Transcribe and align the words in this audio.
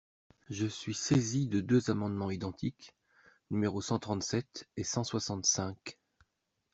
Je 0.49 0.65
suis 0.65 0.95
saisie 0.95 1.47
de 1.47 1.59
deux 1.61 1.91
amendements 1.91 2.31
identiques, 2.31 2.95
numéros 3.51 3.81
cent 3.83 3.99
trente-sept 3.99 4.67
et 4.75 4.83
cent 4.83 5.03
soixante-cinq. 5.03 5.99